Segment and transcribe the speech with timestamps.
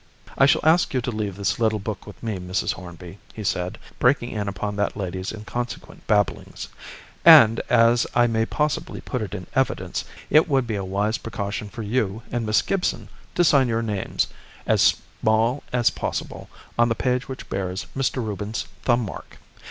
[0.35, 2.73] "I shall ask you to leave this little book with me, Mrs.
[2.73, 6.69] Hornby," he said, breaking in upon that lady's inconsequent babblings,
[7.23, 11.69] "and, as I may possibly put it in evidence, it would be a wise precaution
[11.69, 14.25] for you and Miss Gibson to sign your names
[14.65, 16.49] as small as possible
[16.79, 18.25] on the page which bears Mr.
[18.25, 19.37] Reuben's thumb mark.